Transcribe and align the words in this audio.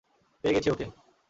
পেয়ে 0.43 0.53
গেছি 0.55 0.69
ওকে! 0.73 0.85